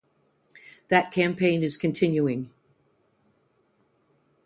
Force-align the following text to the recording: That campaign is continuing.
That 0.87 1.11
campaign 1.11 1.61
is 1.61 1.77
continuing. 1.77 2.49